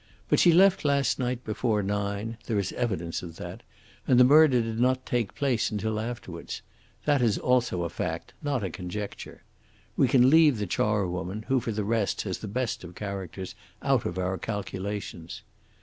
But 0.29 0.39
she 0.39 0.51
left 0.51 0.83
last 0.83 1.19
night 1.19 1.43
before 1.45 1.83
nine 1.83 2.37
there 2.47 2.57
is 2.57 2.71
evidence 2.71 3.21
of 3.21 3.35
that 3.35 3.61
and 4.07 4.19
the 4.19 4.23
murder 4.23 4.59
did 4.59 4.79
not 4.79 5.05
take 5.05 5.35
place 5.35 5.69
until 5.69 5.99
afterwards. 5.99 6.63
That 7.05 7.21
is 7.21 7.37
also 7.37 7.83
a 7.83 7.89
fact, 7.89 8.33
not 8.41 8.63
a 8.63 8.71
conjecture. 8.71 9.43
We 9.95 10.07
can 10.07 10.31
leave 10.31 10.57
the 10.57 10.65
charwoman, 10.65 11.43
who 11.49 11.59
for 11.59 11.71
the 11.71 11.83
rest 11.85 12.23
has 12.23 12.39
the 12.39 12.47
best 12.47 12.83
of 12.83 12.95
characters, 12.95 13.53
out 13.83 14.05
of 14.07 14.17
our 14.17 14.39
calculations. 14.39 15.43